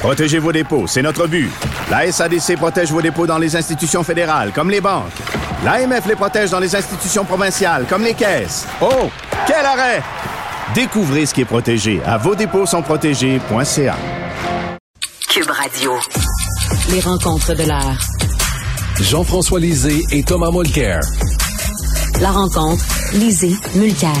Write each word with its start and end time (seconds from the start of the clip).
Protégez 0.00 0.38
vos 0.38 0.50
dépôts, 0.50 0.86
c'est 0.86 1.02
notre 1.02 1.26
but. 1.26 1.50
La 1.90 2.10
SADC 2.10 2.56
protège 2.56 2.90
vos 2.90 3.02
dépôts 3.02 3.26
dans 3.26 3.36
les 3.36 3.54
institutions 3.54 4.02
fédérales, 4.02 4.50
comme 4.54 4.70
les 4.70 4.80
banques. 4.80 5.12
L'AMF 5.62 6.06
les 6.06 6.16
protège 6.16 6.50
dans 6.50 6.58
les 6.58 6.74
institutions 6.74 7.22
provinciales, 7.22 7.84
comme 7.86 8.02
les 8.02 8.14
caisses. 8.14 8.66
Oh, 8.80 9.10
quel 9.46 9.64
arrêt! 9.64 10.02
Découvrez 10.74 11.26
ce 11.26 11.34
qui 11.34 11.42
est 11.42 11.44
protégé 11.44 12.00
à 12.06 12.16
vos 12.16 12.34
dépôts 12.34 12.64
sont 12.64 12.80
protégés.ca. 12.80 13.96
Cube 15.28 15.50
Radio. 15.50 15.92
Les 16.90 17.00
rencontres 17.00 17.54
de 17.54 17.64
l'art. 17.64 17.98
Jean-François 19.02 19.60
Lisée 19.60 20.02
et 20.12 20.22
Thomas 20.22 20.50
Mulcair. 20.50 21.00
La 22.22 22.30
rencontre, 22.30 22.84
Lisée, 23.12 23.54
Mulcair. 23.74 24.16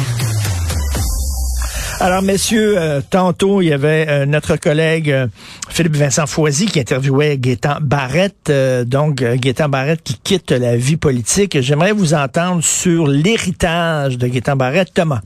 Alors, 2.02 2.22
messieurs, 2.22 2.78
euh, 2.78 3.02
tantôt, 3.02 3.60
il 3.60 3.66
y 3.66 3.72
avait 3.74 4.06
euh, 4.08 4.24
notre 4.24 4.56
collègue 4.56 5.10
euh, 5.10 5.26
Philippe 5.68 5.96
Vincent 5.96 6.26
Foisy 6.26 6.64
qui 6.64 6.80
interviewait 6.80 7.36
Gaétan 7.36 7.76
Barrette, 7.82 8.50
donc 8.86 9.16
Gaétan 9.16 9.68
Barrette 9.68 10.02
qui 10.02 10.18
quitte 10.18 10.50
la 10.50 10.76
vie 10.76 10.96
politique. 10.96 11.60
J'aimerais 11.60 11.92
vous 11.92 12.14
entendre 12.14 12.64
sur 12.64 13.06
l'héritage 13.06 14.16
de 14.16 14.28
Gaétan 14.28 14.56
Barrette. 14.56 14.94
Thomas. 14.94 15.20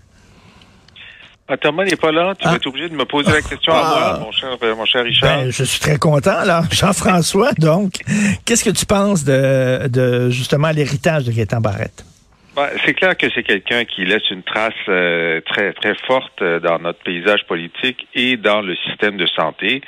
Ah, 1.47 1.57
Thomas 1.57 1.85
n'est 1.85 1.95
pas 1.95 2.11
là. 2.11 2.35
Tu 2.37 2.49
vas 2.49 2.57
être 2.57 2.67
obligé 2.67 2.89
de 2.89 2.97
me 2.97 3.05
poser 3.05 3.31
la 3.31 3.43
question 3.43 3.73
à 3.73 4.17
moi, 4.17 4.19
mon 4.25 4.33
cher, 4.33 4.77
mon 4.77 4.85
cher 4.85 5.05
Richard. 5.05 5.43
Ben, 5.43 5.51
je 5.51 5.63
suis 5.63 5.79
très 5.79 5.99
content, 5.99 6.43
là. 6.45 6.65
Jean-François, 6.73 7.53
donc, 7.53 8.01
qu'est-ce 8.45 8.65
que 8.65 8.71
tu 8.71 8.85
penses 8.85 9.23
de, 9.23 9.87
de 9.87 10.29
justement 10.31 10.71
l'héritage 10.71 11.23
de 11.23 11.31
Gaétan 11.31 11.61
Barrette? 11.61 12.05
Ben, 12.55 12.69
c'est 12.85 12.95
clair 12.95 13.17
que 13.17 13.27
c'est 13.35 13.43
quelqu'un 13.43 13.85
qui 13.85 14.05
laisse 14.05 14.31
une 14.31 14.45
trace 14.45 14.73
euh, 14.89 15.41
très 15.41 15.73
très 15.73 15.95
forte 16.07 16.41
euh, 16.41 16.61
dans 16.61 16.79
notre 16.79 17.01
paysage 17.01 17.45
politique 17.47 18.07
et 18.15 18.37
dans 18.37 18.61
le 18.61 18.77
système 18.77 19.17
de 19.17 19.27
santé. 19.27 19.83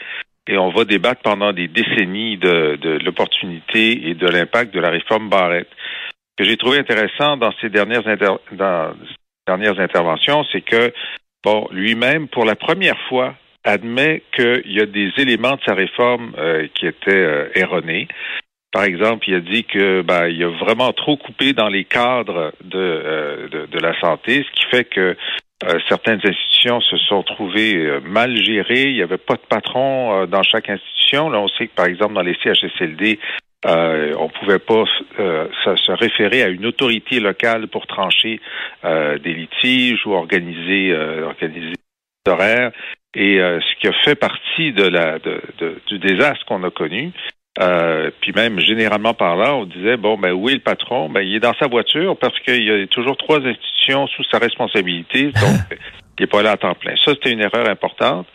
Et 0.49 0.59
on 0.59 0.71
va 0.71 0.85
débattre 0.85 1.23
pendant 1.23 1.53
des 1.53 1.69
décennies 1.69 2.39
de, 2.39 2.77
de 2.77 2.99
l'opportunité 3.05 4.09
et 4.09 4.15
de 4.15 4.27
l'impact 4.27 4.75
de 4.75 4.81
la 4.81 4.91
réforme 4.91 5.29
Barrette. 5.29 5.69
Ce 5.71 6.43
que 6.43 6.49
j'ai 6.49 6.57
trouvé 6.57 6.79
intéressant 6.79 7.37
dans 7.37 7.53
ces 7.61 7.69
dernières, 7.69 8.03
dans 8.53 8.95
dernières 9.47 9.79
interventions, 9.79 10.45
c'est 10.51 10.61
que 10.61 10.93
bon, 11.45 11.69
lui-même, 11.71 12.27
pour 12.27 12.45
la 12.45 12.57
première 12.57 12.99
fois, 13.09 13.35
admet 13.63 14.23
qu'il 14.35 14.73
y 14.73 14.81
a 14.81 14.87
des 14.87 15.13
éléments 15.19 15.55
de 15.55 15.63
sa 15.65 15.75
réforme 15.75 16.35
euh, 16.37 16.67
qui 16.75 16.87
étaient 16.87 17.51
erronés. 17.55 18.09
Par 18.77 18.85
exemple, 18.85 19.25
il 19.27 19.35
a 19.37 19.41
dit 19.41 19.65
que 19.65 20.03
ben, 20.03 20.29
il 20.29 20.45
a 20.45 20.51
vraiment 20.51 20.93
trop 20.93 21.17
coupé 21.17 21.55
dans 21.55 21.69
les 21.71 21.85
cadres 21.85 22.53
de, 22.63 22.79
euh, 22.79 23.49
de, 23.49 23.79
la 23.79 23.99
santé, 24.01 24.45
ce 24.47 24.53
qui 24.53 24.67
fait 24.71 24.85
que 24.85 25.17
euh, 25.65 25.79
certaines 25.89 26.21
institutions 26.23 26.83
se 26.83 26.99
sont 26.99 27.23
trouvées 27.23 27.75
euh, 27.75 28.01
mal 28.01 28.37
gérées. 28.37 28.89
Il 28.89 28.97
n'y 28.97 29.03
avait 29.03 29.17
pas 29.17 29.37
de 29.37 29.47
patron 29.49 30.27
dans 30.27 30.43
chaque 30.43 30.69
institution. 30.69 31.31
Là, 31.31 31.41
on 31.41 31.49
sait 31.49 31.69
que, 31.69 31.75
par 31.75 31.87
exemple, 31.87 32.13
dans 32.13 32.21
les 32.21 32.37
CHSLD, 32.45 33.19
on 33.65 34.29
pouvait 34.29 34.59
pas 34.59 34.85
se, 35.17 35.93
référer 35.93 36.43
à 36.43 36.49
une 36.49 36.67
autorité 36.67 37.19
locale 37.19 37.69
pour 37.69 37.87
trancher 37.87 38.43
des 38.85 39.33
litiges 39.33 40.05
ou 40.05 40.13
organiser, 40.13 40.95
organiser 41.23 41.73
des 42.27 42.31
horaires. 42.31 42.73
Et 43.15 43.39
ce 43.39 43.81
qui 43.81 43.89
a 43.89 43.93
fait 44.05 44.17
partie 44.17 44.73
de 44.73 44.87
la, 44.87 45.19
de, 45.19 45.81
du 45.87 45.99
désastre 45.99 46.45
qu'on 46.45 46.63
a 46.63 46.71
connu, 46.71 47.13
euh, 47.61 48.11
puis 48.21 48.33
même 48.33 48.61
généralement 48.61 49.15
par 49.15 49.37
là, 49.37 49.55
on 49.55 49.65
disait 49.65 49.97
bon 49.97 50.19
ben 50.19 50.31
est 50.49 50.55
le 50.55 50.61
patron? 50.61 51.09
Ben 51.09 51.23
il 51.23 51.37
est 51.37 51.41
dans 51.41 51.55
sa 51.61 51.69
voiture 51.69 52.17
parce 52.19 52.39
qu'il 52.41 52.65
y 52.65 52.71
a 52.71 52.87
toujours 52.87 53.17
trois 53.17 53.39
institutions 53.39 54.07
sous 54.09 54.25
sa 54.31 54.39
responsabilité, 54.39 55.25
donc 55.41 55.79
il 56.19 56.23
n'est 56.23 56.27
pas 56.27 56.43
là 56.43 56.53
à 56.53 56.57
temps 56.57 56.75
plein. 56.75 56.95
Ça 57.05 57.13
c'était 57.13 57.33
une 57.33 57.41
erreur 57.41 57.69
importante. 57.69 58.27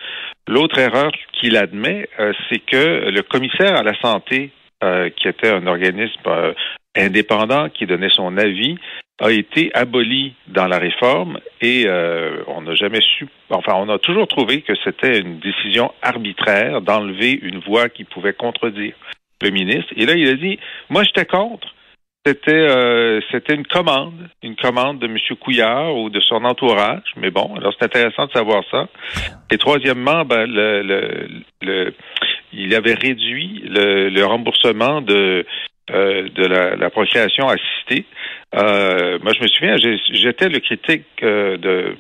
L'autre 0.48 0.80
erreur 0.80 1.12
qu'il 1.34 1.56
admet, 1.56 2.10
euh, 2.20 2.34
c'est 2.50 2.60
que 2.60 3.10
le 3.10 3.22
commissaire 3.22 3.76
à 3.76 3.84
la 3.84 3.94
santé, 4.02 4.52
euh, 4.84 5.10
qui 5.10 5.28
était 5.28 5.50
un 5.50 5.68
organisme 5.68 6.54
indépendant 6.98 7.70
qui 7.70 7.86
donnait 7.86 8.10
son 8.10 8.38
avis, 8.38 8.78
a 9.20 9.32
été 9.32 9.72
aboli 9.76 10.34
dans 10.48 10.68
la 10.68 10.80
réforme 10.80 11.40
et 11.62 11.88
on 12.48 12.62
n'a 12.62 12.74
jamais 12.74 13.02
su, 13.02 13.28
enfin 13.52 13.74
on 13.76 13.88
a 13.90 14.00
toujours 14.00 14.28
trouvé 14.28 14.62
que 14.62 14.74
c'était 14.84 15.20
une 15.20 15.40
décision 15.40 15.94
arbitraire 16.02 16.82
d'enlever 16.82 17.38
une 17.42 17.60
voix 17.60 17.90
qui 17.90 18.04
pouvait 18.04 18.34
contredire 18.34 18.96
le 19.42 19.50
ministre. 19.50 19.92
Et 19.96 20.06
là, 20.06 20.14
il 20.16 20.28
a 20.28 20.36
dit, 20.36 20.60
moi, 20.90 21.04
j'étais 21.04 21.26
contre. 21.26 21.68
C'était 22.24 22.52
euh, 22.52 23.20
c'était 23.32 23.56
une 23.56 23.66
commande, 23.66 24.30
une 24.44 24.56
commande 24.56 25.00
de 25.00 25.08
M. 25.08 25.18
Couillard 25.40 25.96
ou 25.96 26.12
de 26.12 26.20
son 26.20 26.46
entourage. 26.46 27.16
Mais 27.18 27.32
bon, 27.32 27.56
alors 27.56 27.74
c'est 27.74 27.86
intéressant 27.86 28.28
de 28.28 28.32
savoir 28.32 28.64
ça. 28.70 28.88
Et 29.52 29.58
troisièmement, 29.58 30.24
ben, 30.24 30.46
le, 30.46 31.42
le, 31.64 31.96
il 32.54 32.76
avait 32.76 32.94
réduit 32.94 33.64
le, 33.66 34.24
remboursement 34.24 35.02
de 35.02 35.48
euh, 35.90 36.30
de 36.30 36.46
la, 36.46 36.76
la 36.76 36.90
procréation 36.92 37.48
assistée. 37.48 38.06
Euh, 38.56 39.20
moi, 39.22 39.34
je 39.34 39.42
me 39.42 39.48
souviens, 39.48 39.78
j'étais 40.14 40.50
le 40.50 40.60
critique 40.60 41.06
de, 41.22 41.96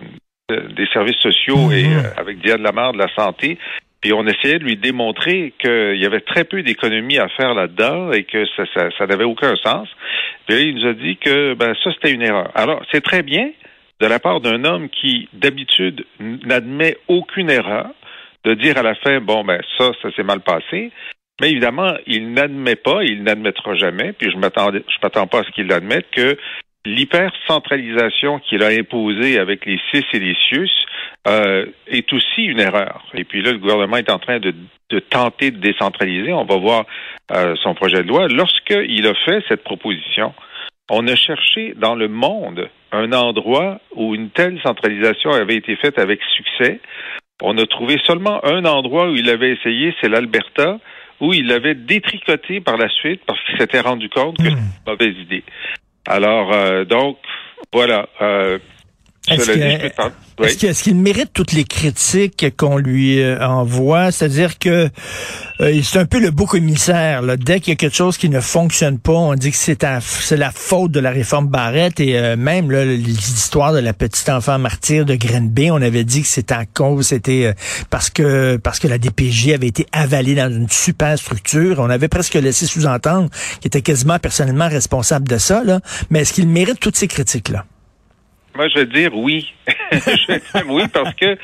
des 0.49 0.87
services 0.87 1.17
sociaux 1.17 1.71
et 1.71 1.83
mm-hmm. 1.83 2.17
avec 2.17 2.39
Diane 2.39 2.61
Lamar 2.61 2.93
de 2.93 2.97
la 2.97 3.13
santé. 3.15 3.57
Puis 4.01 4.13
on 4.13 4.25
essayait 4.25 4.57
de 4.57 4.63
lui 4.63 4.77
démontrer 4.77 5.53
qu'il 5.59 5.97
y 5.97 6.05
avait 6.05 6.21
très 6.21 6.43
peu 6.43 6.63
d'économies 6.63 7.19
à 7.19 7.29
faire 7.29 7.53
là-dedans 7.53 8.11
et 8.11 8.23
que 8.23 8.45
ça, 8.57 8.63
ça, 8.97 9.05
n'avait 9.05 9.23
aucun 9.23 9.55
sens. 9.57 9.87
Puis 10.47 10.55
là, 10.55 10.61
il 10.61 10.75
nous 10.75 10.87
a 10.87 10.93
dit 10.93 11.17
que 11.17 11.53
ben, 11.53 11.75
ça, 11.83 11.91
c'était 11.93 12.11
une 12.11 12.23
erreur. 12.23 12.49
Alors, 12.55 12.81
c'est 12.91 13.01
très 13.01 13.21
bien 13.21 13.51
de 13.99 14.07
la 14.07 14.19
part 14.19 14.41
d'un 14.41 14.65
homme 14.65 14.89
qui, 14.89 15.29
d'habitude, 15.33 16.03
n'admet 16.19 16.97
aucune 17.07 17.51
erreur, 17.51 17.91
de 18.43 18.55
dire 18.55 18.75
à 18.79 18.81
la 18.81 18.95
fin, 18.95 19.21
bon, 19.21 19.43
ben 19.43 19.61
ça, 19.77 19.91
ça 20.01 20.11
s'est 20.15 20.23
mal 20.23 20.39
passé. 20.39 20.91
Mais 21.41 21.49
évidemment, 21.49 21.95
il 22.05 22.33
n'admet 22.33 22.75
pas, 22.75 23.03
il 23.03 23.23
n'admettra 23.23 23.73
jamais, 23.73 24.13
puis 24.13 24.29
je 24.29 24.35
je 24.35 24.37
m'attends 24.37 25.27
pas 25.27 25.39
à 25.39 25.43
ce 25.43 25.49
qu'il 25.49 25.65
l'admette, 25.65 26.05
que 26.11 26.37
l'hypercentralisation 26.85 28.37
qu'il 28.39 28.63
a 28.63 28.67
imposée 28.67 29.39
avec 29.39 29.65
les 29.65 29.79
CIS 29.89 30.05
et 30.13 30.19
les 30.19 30.35
CIUS 30.47 30.69
euh, 31.27 31.65
est 31.87 32.13
aussi 32.13 32.43
une 32.43 32.59
erreur. 32.59 33.05
Et 33.15 33.23
puis 33.23 33.41
là, 33.41 33.53
le 33.53 33.57
gouvernement 33.57 33.97
est 33.97 34.11
en 34.11 34.19
train 34.19 34.39
de, 34.39 34.53
tenter 35.09 35.49
de 35.49 35.57
décentraliser. 35.57 36.31
On 36.31 36.45
va 36.45 36.57
voir 36.57 36.85
euh, 37.31 37.55
son 37.63 37.73
projet 37.73 38.03
de 38.03 38.07
loi. 38.07 38.27
Lorsqu'il 38.27 39.07
a 39.07 39.13
fait 39.25 39.43
cette 39.49 39.63
proposition, 39.63 40.35
on 40.91 41.07
a 41.07 41.15
cherché 41.15 41.73
dans 41.75 41.95
le 41.95 42.07
monde 42.07 42.69
un 42.91 43.13
endroit 43.13 43.79
où 43.95 44.13
une 44.13 44.29
telle 44.29 44.59
centralisation 44.61 45.31
avait 45.31 45.55
été 45.55 45.75
faite 45.75 45.97
avec 45.97 46.19
succès. 46.35 46.79
On 47.41 47.57
a 47.57 47.65
trouvé 47.65 47.97
seulement 48.05 48.45
un 48.45 48.65
endroit 48.65 49.09
où 49.09 49.15
il 49.15 49.27
avait 49.29 49.53
essayé, 49.53 49.95
c'est 50.01 50.09
l'Alberta, 50.09 50.77
où 51.21 51.33
il 51.33 51.47
l'avait 51.47 51.75
détricoté 51.75 52.59
par 52.59 52.77
la 52.77 52.89
suite 52.89 53.21
parce 53.25 53.39
qu'il 53.45 53.57
s'était 53.57 53.79
rendu 53.79 54.09
compte 54.09 54.37
que 54.37 54.43
c'était 54.43 54.55
une 54.55 54.91
mauvaise 54.91 55.15
idée. 55.17 55.43
Alors, 56.07 56.51
euh, 56.51 56.83
donc, 56.83 57.17
voilà. 57.71 58.09
Euh, 58.21 58.57
est-ce 59.27 60.83
qu'il 60.83 60.95
mérite 60.95 61.29
toutes 61.31 61.51
les 61.51 61.63
critiques 61.63 62.57
qu'on 62.57 62.77
lui 62.77 63.21
euh, 63.21 63.39
envoie? 63.45 64.11
C'est-à-dire 64.11 64.57
que 64.57 64.89
euh, 65.59 65.81
c'est 65.83 65.99
un 65.99 66.05
peu 66.05 66.19
le 66.19 66.31
beau 66.31 66.47
commissaire. 66.47 67.21
Là. 67.21 67.37
Dès 67.37 67.59
qu'il 67.59 67.71
y 67.71 67.73
a 67.73 67.75
quelque 67.75 67.95
chose 67.95 68.17
qui 68.17 68.29
ne 68.29 68.39
fonctionne 68.39 68.97
pas, 68.97 69.13
on 69.13 69.35
dit 69.35 69.51
que 69.51 69.57
c'est 69.57 69.83
la 69.83 70.51
faute 70.51 70.91
de 70.91 70.99
la 70.99 71.11
réforme 71.11 71.47
Barrette. 71.47 71.99
Et 71.99 72.17
euh, 72.17 72.35
même 72.35 72.71
l'histoire 72.71 73.73
de 73.73 73.79
la 73.79 73.93
petite 73.93 74.27
enfant 74.29 74.57
martyr 74.57 75.05
de 75.05 75.13
Grenby, 75.13 75.69
on 75.69 75.81
avait 75.83 76.03
dit 76.03 76.23
que 76.23 76.27
c'était 76.27 76.55
en 76.55 76.65
cause, 76.73 77.07
c'était 77.07 77.53
parce 77.91 78.09
que 78.09 78.57
parce 78.57 78.79
que 78.79 78.87
la 78.87 78.97
DPJ 78.97 79.49
avait 79.49 79.67
été 79.67 79.85
avalée 79.91 80.33
dans 80.33 80.51
une 80.51 80.69
super 80.69 81.17
structure. 81.19 81.77
On 81.79 81.91
avait 81.91 82.07
presque 82.07 82.33
laissé 82.33 82.65
sous-entendre 82.65 83.29
qu'il 83.59 83.67
était 83.67 83.83
quasiment 83.83 84.17
personnellement 84.17 84.67
responsable 84.67 85.27
de 85.27 85.37
ça. 85.37 85.63
Là. 85.63 85.79
Mais 86.09 86.21
est-ce 86.21 86.33
qu'il 86.33 86.47
mérite 86.47 86.79
toutes 86.79 86.97
ces 86.97 87.07
critiques-là? 87.07 87.65
Moi, 88.55 88.67
je 88.69 88.79
vais 88.79 88.85
dire 88.85 89.15
oui. 89.15 89.53
je 89.91 90.27
dire 90.27 90.69
oui 90.69 90.83
parce 90.93 91.13
que 91.15 91.37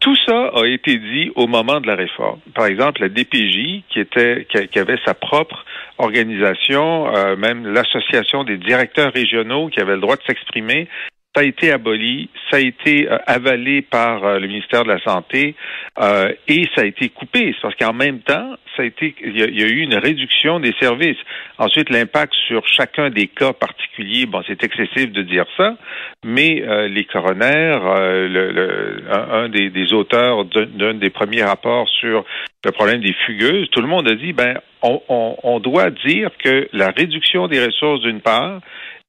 tout 0.00 0.16
ça 0.26 0.50
a 0.54 0.66
été 0.66 0.98
dit 0.98 1.32
au 1.34 1.46
moment 1.46 1.80
de 1.80 1.86
la 1.86 1.94
réforme. 1.94 2.38
Par 2.54 2.66
exemple, 2.66 3.00
la 3.00 3.08
DPJ, 3.08 3.84
qui 3.88 4.00
était, 4.00 4.46
qui, 4.70 4.78
avait 4.78 4.98
sa 5.04 5.14
propre 5.14 5.64
organisation, 5.96 7.14
euh, 7.14 7.36
même 7.36 7.66
l'association 7.66 8.44
des 8.44 8.58
directeurs 8.58 9.12
régionaux 9.14 9.68
qui 9.68 9.80
avaient 9.80 9.94
le 9.94 10.02
droit 10.02 10.16
de 10.16 10.22
s'exprimer, 10.26 10.88
ça 11.34 11.42
a 11.42 11.44
été 11.44 11.72
aboli, 11.72 12.28
ça 12.48 12.58
a 12.58 12.60
été 12.60 13.10
euh, 13.10 13.18
avalé 13.26 13.82
par 13.82 14.24
euh, 14.24 14.38
le 14.38 14.46
ministère 14.46 14.84
de 14.84 14.88
la 14.88 15.00
Santé 15.00 15.56
euh, 16.00 16.32
et 16.46 16.68
ça 16.74 16.82
a 16.82 16.84
été 16.84 17.08
coupé. 17.08 17.54
Parce 17.60 17.74
qu'en 17.74 17.92
même 17.92 18.20
temps, 18.20 18.54
ça 18.76 18.82
a 18.82 18.86
été, 18.86 19.14
il 19.24 19.36
y, 19.36 19.42
a, 19.42 19.66
eu 19.66 19.80
une 19.80 19.96
réduction 19.96 20.60
des 20.60 20.72
services. 20.80 21.18
Ensuite, 21.58 21.90
l'impact 21.90 22.32
sur 22.46 22.66
chacun 22.68 23.10
des 23.10 23.26
cas 23.26 23.52
particuliers, 23.52 24.26
bon, 24.26 24.42
c'est 24.46 24.62
excessif 24.62 25.10
de 25.10 25.22
dire 25.22 25.46
ça, 25.56 25.76
mais 26.24 26.62
les 26.88 27.04
coronaires, 27.04 27.82
le, 27.84 29.04
un, 29.12 29.48
des, 29.48 29.70
des, 29.70 29.92
auteurs 29.92 30.44
d'un 30.44 30.94
des 30.94 31.10
premiers 31.10 31.44
rapports 31.44 31.88
sur 32.00 32.24
le 32.64 32.72
problème 32.72 33.00
des 33.00 33.14
fugueuses, 33.26 33.70
tout 33.70 33.80
le 33.80 33.86
monde 33.86 34.08
a 34.08 34.16
dit, 34.16 34.32
ben, 34.32 34.58
on, 34.82 35.00
on, 35.08 35.36
on 35.44 35.60
doit 35.60 35.90
dire 35.90 36.30
que 36.42 36.68
la 36.72 36.90
réduction 36.90 37.46
des 37.46 37.64
ressources 37.64 38.00
d'une 38.00 38.20
part 38.20 38.60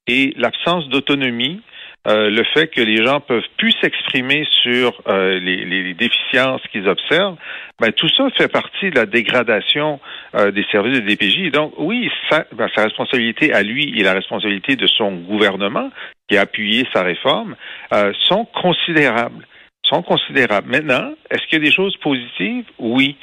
et 0.06 0.32
l'absence 0.36 0.88
d'autonomie 0.88 1.60
euh, 2.06 2.30
le 2.30 2.44
fait 2.54 2.68
que 2.68 2.80
les 2.80 3.04
gens 3.04 3.20
peuvent 3.20 3.48
plus 3.56 3.72
s'exprimer 3.80 4.46
sur 4.62 5.02
euh, 5.08 5.40
les, 5.40 5.94
déficiences 5.94 6.60
qu'ils 6.70 6.88
observent, 6.88 7.36
ben, 7.80 7.90
tout 7.92 8.08
ça 8.16 8.28
fait 8.36 8.48
partie 8.48 8.90
de 8.90 8.96
la 8.96 9.06
dégradation 9.06 9.98
euh, 10.36 10.52
des 10.52 10.64
services 10.70 11.00
de 11.00 11.06
DPJ. 11.06 11.50
Donc 11.50 11.72
oui, 11.78 12.08
ben, 12.30 12.68
sa 12.76 12.84
responsabilité 12.84 13.52
à 13.52 13.62
lui 13.62 13.98
et 13.98 14.04
la 14.04 14.12
responsabilité 14.12 14.76
de 14.76 14.86
son 14.86 15.16
gouvernement 15.16 15.90
qui 16.28 16.36
a 16.36 16.42
appuyé 16.42 16.86
sa 16.92 17.02
réforme 17.02 17.56
sont 18.20 18.44
considérables. 18.44 19.46
Sont 19.84 20.02
considérables. 20.02 20.68
Maintenant, 20.68 21.12
est-ce 21.30 21.42
qu'il 21.46 21.58
y 21.58 21.62
a 21.62 21.64
des 21.64 21.74
choses 21.74 21.96
positives? 21.98 22.64
Oui. 22.78 23.16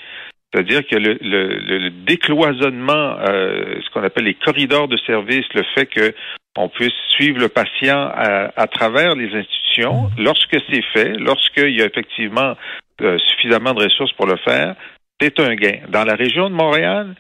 C'est-à-dire 0.51 0.85
que 0.87 0.95
le, 0.95 1.17
le, 1.21 1.89
décloisonnement, 1.89 3.17
ce 3.25 3.89
qu'on 3.91 4.03
appelle 4.03 4.25
les 4.25 4.35
corridors 4.35 4.87
de 4.87 4.97
service, 4.97 5.45
le 5.53 5.63
fait 5.75 5.87
que 5.87 6.13
on 6.55 6.69
puisse 6.69 6.93
suivre 7.09 7.39
le 7.39 7.49
patient 7.49 8.11
à, 8.13 8.67
travers 8.67 9.15
les 9.15 9.33
institutions. 9.35 10.09
Lorsque 10.17 10.55
c'est 10.69 10.83
fait, 10.93 11.13
lorsqu'il 11.17 11.75
y 11.75 11.81
a 11.81 11.85
effectivement 11.85 12.55
euh, 13.01 13.17
suffisamment 13.17 13.73
de 13.73 13.83
ressources 13.83 14.13
pour 14.13 14.27
le 14.27 14.37
faire, 14.37 14.75
c'est 15.19 15.39
un 15.39 15.55
gain. 15.55 15.79
Dans 15.89 16.03
la 16.03 16.15
région 16.15 16.49
de 16.49 16.55
Montréal, 16.55 17.15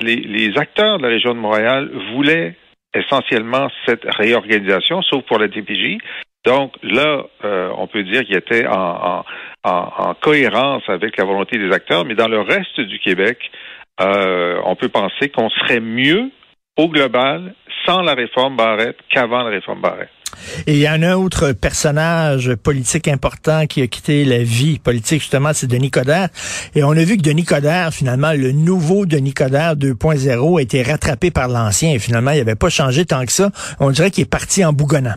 les, 0.00 0.52
acteurs 0.58 0.98
de 0.98 1.02
la 1.04 1.08
région 1.08 1.34
de 1.34 1.38
Montréal 1.38 1.90
voulaient 2.12 2.54
essentiellement 2.94 3.68
cette 3.86 4.04
réorganisation, 4.04 5.02
sauf 5.02 5.24
pour 5.24 5.38
la 5.38 5.48
DPJ. 5.48 5.98
Donc 6.44 6.74
là, 6.82 7.24
euh, 7.44 7.70
on 7.76 7.86
peut 7.86 8.02
dire 8.04 8.24
qu'il 8.24 8.36
était 8.36 8.66
en, 8.66 9.24
cohérence 10.20 10.82
avec 10.88 11.16
la 11.16 11.24
volonté 11.24 11.58
des 11.58 11.72
acteurs, 11.72 12.04
mais 12.04 12.14
dans 12.14 12.28
le 12.28 12.40
reste 12.40 12.80
du 12.80 13.00
Québec, 13.00 13.50
euh, 14.00 14.60
on 14.64 14.76
peut 14.76 14.88
penser 14.88 15.28
qu'on 15.28 15.50
serait 15.50 15.80
mieux 15.80 16.30
au 16.76 16.88
global 16.88 17.54
sans 17.84 18.02
la 18.02 18.14
réforme 18.14 18.56
Barrette 18.56 18.98
qu'avant 19.08 19.42
la 19.42 19.50
réforme 19.50 19.80
Barrette. 19.80 20.10
Et 20.66 20.72
il 20.72 20.78
y 20.78 20.86
a 20.86 20.92
un 20.92 21.14
autre 21.14 21.52
personnage 21.52 22.54
politique 22.56 23.08
important 23.08 23.66
qui 23.66 23.80
a 23.80 23.86
quitté 23.86 24.24
la 24.24 24.38
vie 24.38 24.78
politique, 24.78 25.20
justement, 25.20 25.52
c'est 25.52 25.66
Denis 25.66 25.90
Coderre. 25.90 26.28
Et 26.74 26.82
on 26.82 26.90
a 26.90 27.04
vu 27.04 27.16
que 27.16 27.22
Denis 27.22 27.44
Coderre, 27.44 27.92
finalement, 27.92 28.32
le 28.32 28.52
nouveau 28.52 29.06
Denis 29.06 29.32
Coderre 29.34 29.76
2.0 29.76 30.58
a 30.58 30.62
été 30.62 30.82
rattrapé 30.82 31.30
par 31.30 31.48
l'ancien. 31.48 31.92
Et 31.92 31.98
finalement, 31.98 32.32
il 32.32 32.38
n'avait 32.38 32.56
pas 32.56 32.68
changé 32.68 33.04
tant 33.04 33.24
que 33.24 33.32
ça. 33.32 33.50
On 33.80 33.90
dirait 33.90 34.10
qu'il 34.10 34.24
est 34.24 34.30
parti 34.30 34.64
en 34.64 34.72
bougonnant. 34.72 35.16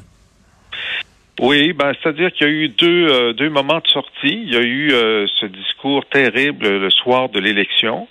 Oui, 1.41 1.73
ben, 1.73 1.93
c'est-à-dire 2.01 2.31
qu'il 2.33 2.47
y 2.47 2.49
a 2.49 2.53
eu 2.53 2.69
deux, 2.69 3.07
euh, 3.09 3.33
deux 3.33 3.49
moments 3.49 3.79
de 3.79 3.87
sortie. 3.87 4.43
Il 4.43 4.53
y 4.53 4.57
a 4.57 4.61
eu 4.61 4.91
euh, 4.91 5.25
ce 5.39 5.45
discours 5.45 6.05
terrible 6.05 6.67
le 6.67 6.89
soir 6.89 7.29
de 7.29 7.39
l'élection 7.39 8.07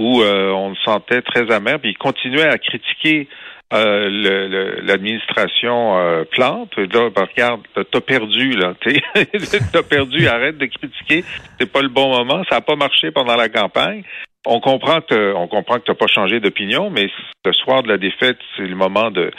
où 0.00 0.22
euh, 0.22 0.50
on 0.50 0.70
le 0.70 0.76
sentait 0.82 1.20
très 1.20 1.52
amer, 1.52 1.78
puis 1.78 1.90
il 1.90 1.98
continuait 1.98 2.48
à 2.48 2.56
critiquer 2.56 3.28
euh, 3.74 4.80
l'administration 4.82 5.98
euh, 5.98 6.24
Plante. 6.24 6.74
Là, 6.78 7.10
ben, 7.14 7.26
regarde, 7.30 7.60
t'as 7.74 8.00
perdu, 8.00 8.52
là. 8.52 8.72
T'as 9.72 9.82
perdu, 9.82 10.26
arrête 10.26 10.56
de 10.56 10.66
critiquer. 10.66 11.22
C'est 11.58 11.70
pas 11.70 11.82
le 11.82 11.90
bon 11.90 12.08
moment. 12.08 12.42
Ça 12.48 12.56
n'a 12.56 12.60
pas 12.62 12.76
marché 12.76 13.10
pendant 13.10 13.36
la 13.36 13.50
campagne. 13.50 14.02
On 14.46 14.58
comprend 14.60 15.02
que 15.02 15.34
on 15.34 15.48
comprend 15.48 15.74
que 15.74 15.84
t'as 15.84 15.94
pas 15.94 16.06
changé 16.06 16.40
d'opinion, 16.40 16.88
mais 16.88 17.10
le 17.44 17.52
soir 17.52 17.82
de 17.82 17.88
la 17.88 17.98
défaite, 17.98 18.38
c'est 18.56 18.66
le 18.66 18.74
moment 18.74 19.10
de 19.10 19.30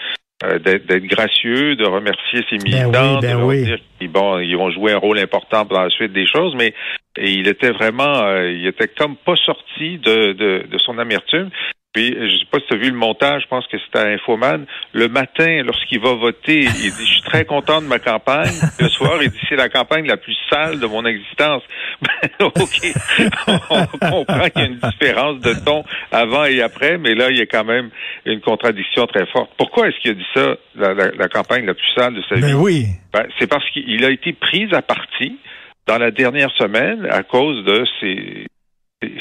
euh, 0.43 0.59
d'être 0.59 1.05
gracieux, 1.05 1.75
de 1.75 1.85
remercier 1.85 2.41
ses 2.49 2.57
ben 2.57 2.63
militants, 2.63 3.19
ben 3.19 3.37
de 3.39 3.63
dire 3.63 3.77
qu'ils 3.99 4.09
bon, 4.09 4.39
ils 4.39 4.55
vont 4.55 4.71
jouer 4.71 4.93
un 4.93 4.97
rôle 4.97 5.19
important 5.19 5.65
pour 5.65 5.77
la 5.79 5.89
suite 5.89 6.13
des 6.13 6.25
choses, 6.25 6.55
mais 6.55 6.73
il 7.17 7.47
était 7.47 7.71
vraiment, 7.71 8.23
euh, 8.23 8.51
il 8.51 8.65
était 8.65 8.87
comme 8.87 9.15
pas 9.15 9.35
sorti 9.35 9.97
de, 9.99 10.33
de, 10.33 10.65
de 10.69 10.77
son 10.77 10.97
amertume. 10.97 11.49
Puis, 11.93 12.15
je 12.17 12.37
sais 12.37 12.45
pas 12.49 12.59
si 12.59 12.67
tu 12.67 12.73
as 12.73 12.77
vu 12.77 12.89
le 12.89 12.95
montage, 12.95 13.41
je 13.43 13.47
pense 13.47 13.67
que 13.67 13.77
c'était 13.77 13.99
à 13.99 14.07
Infoman. 14.07 14.65
Le 14.93 15.09
matin, 15.09 15.61
lorsqu'il 15.65 15.99
va 15.99 16.13
voter, 16.13 16.61
il 16.61 16.71
dit, 16.71 17.05
je 17.05 17.13
suis 17.13 17.21
très 17.23 17.43
content 17.43 17.81
de 17.81 17.87
ma 17.87 17.99
campagne. 17.99 18.53
Le 18.79 18.87
soir, 18.87 19.21
il 19.21 19.29
dit, 19.29 19.39
c'est 19.49 19.57
la 19.57 19.67
campagne 19.67 20.07
la 20.07 20.15
plus 20.15 20.37
sale 20.49 20.79
de 20.79 20.85
mon 20.85 21.05
existence. 21.05 21.63
OK. 22.39 22.93
On 23.69 23.85
comprend 23.85 24.49
qu'il 24.49 24.61
y 24.61 24.65
a 24.65 24.67
une 24.67 24.79
différence 24.79 25.39
de 25.41 25.53
ton 25.65 25.83
avant 26.13 26.45
et 26.45 26.61
après, 26.61 26.97
mais 26.97 27.13
là, 27.13 27.29
il 27.29 27.37
y 27.37 27.41
a 27.41 27.45
quand 27.45 27.65
même 27.65 27.89
une 28.25 28.39
contradiction 28.39 29.05
très 29.05 29.25
forte. 29.25 29.51
Pourquoi 29.57 29.89
est-ce 29.89 29.99
qu'il 29.99 30.11
a 30.11 30.13
dit 30.13 30.27
ça, 30.33 30.55
la, 30.75 31.27
campagne 31.27 31.65
la 31.65 31.73
plus 31.73 31.93
sale 31.93 32.13
de 32.13 32.21
sa 32.29 32.35
ben 32.35 32.47
vie? 32.47 32.53
oui. 32.53 32.85
Ben, 33.11 33.25
c'est 33.37 33.47
parce 33.47 33.69
qu'il 33.71 34.05
a 34.05 34.11
été 34.11 34.31
pris 34.31 34.73
à 34.73 34.81
partie 34.81 35.37
dans 35.87 35.97
la 35.97 36.11
dernière 36.11 36.51
semaine 36.51 37.05
à 37.09 37.23
cause 37.23 37.65
de 37.65 37.83
ses 37.99 38.47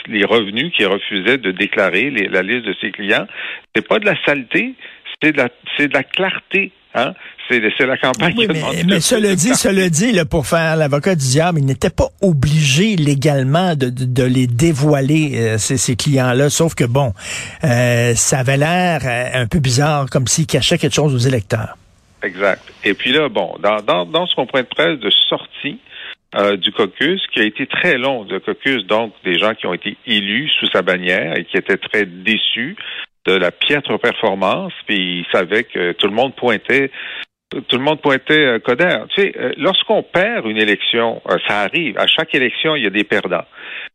les 0.09 0.25
revenus 0.25 0.73
qui 0.77 0.85
refusaient 0.85 1.39
de 1.39 1.53
déclarer 1.53 2.11
la 2.11 2.43
liste 2.43 2.67
de 2.67 2.75
ses 2.81 2.91
clients. 2.91 3.27
C'est 3.75 3.87
pas 3.87 3.99
de 3.99 4.07
la 4.07 4.15
saleté, 4.25 4.75
c'est 5.23 5.33
de 5.33 5.39
la, 5.39 5.49
c'est 5.77 5.89
de 5.89 5.95
la 5.95 6.03
clarté. 6.03 6.73
Hein? 6.95 7.15
C'est, 7.49 7.61
la 7.81 7.97
campagne 7.97 8.35
oui, 8.37 8.47
mais, 8.49 8.63
mais 8.87 9.01
cela 9.01 9.35
dit, 9.35 9.55
cela 9.57 9.89
dit, 9.89 10.13
là, 10.13 10.25
pour 10.25 10.47
faire 10.47 10.77
l'avocat 10.77 11.17
du 11.17 11.27
diable, 11.27 11.59
il 11.59 11.67
n'était 11.67 11.91
pas 11.91 12.09
obligé 12.23 12.95
légalement 12.95 13.75
de, 13.75 13.91
de, 13.91 14.23
les 14.23 14.47
dévoiler, 14.47 15.33
euh, 15.35 15.59
ces, 15.59 15.77
ces 15.77 15.97
clients-là, 15.97 16.49
sauf 16.49 16.77
que 16.77 16.85
bon, 16.85 17.13
euh, 17.65 18.15
ça 18.15 18.39
avait 18.39 18.57
l'air 18.57 19.01
euh, 19.05 19.43
un 19.43 19.47
peu 19.49 19.59
bizarre, 19.59 20.07
comme 20.11 20.29
s'il 20.29 20.47
cachait 20.47 20.79
quelque 20.79 20.95
chose 20.95 21.13
aux 21.13 21.29
électeurs. 21.29 21.77
Exact. 22.23 22.63
Et 22.85 22.95
puis 22.95 23.13
là, 23.13 23.29
bon, 23.29 23.57
dans, 23.61 23.83
dans, 23.83 24.07
dans 24.07 24.27
son 24.27 24.47
point 24.47 24.63
de 24.63 24.69
presse 24.69 25.01
de 25.01 25.11
sortie, 25.11 25.79
euh, 26.37 26.57
du 26.57 26.73
caucus, 26.73 27.21
qui 27.33 27.41
a 27.41 27.45
été 27.45 27.67
très 27.67 27.99
long, 27.99 28.25
le 28.25 28.41
caucus, 28.41 28.87
donc 28.87 29.13
des 29.25 29.39
gens 29.39 29.55
qui 29.55 29.67
ont 29.67 29.75
été 29.75 29.97
élus 30.07 30.49
sous 30.61 30.67
sa 30.67 30.83
bannière 30.83 31.37
et 31.37 31.45
qui 31.45 31.57
étaient 31.57 31.77
très 31.77 32.07
déçus 32.07 32.77
de 33.27 33.35
la 33.35 33.51
piètre 33.51 33.99
performance, 33.99 34.73
puis 34.87 35.21
ils 35.21 35.27
savaient 35.33 35.65
que 35.65 35.93
tout 35.93 36.07
le 36.07 36.15
monde 36.15 36.35
pointait 36.35 36.91
tout 37.51 37.77
le 37.77 37.83
monde 37.83 38.01
pointait 38.01 38.47
euh, 38.47 38.59
Coder. 38.61 38.99
Tu 39.13 39.23
sais, 39.23 39.33
euh, 39.37 39.53
lorsqu'on 39.57 40.05
perd 40.05 40.47
une 40.47 40.57
élection, 40.57 41.21
ça 41.49 41.63
arrive. 41.63 41.99
À 41.99 42.07
chaque 42.07 42.33
élection, 42.33 42.77
il 42.77 42.85
y 42.85 42.87
a 42.87 42.91
des 42.91 43.03
perdants. 43.03 43.45